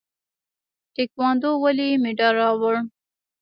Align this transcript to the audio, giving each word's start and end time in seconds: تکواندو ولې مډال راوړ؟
تکواندو 0.95 1.49
ولې 1.63 1.87
مډال 2.03 2.33
راوړ؟ 2.41 2.75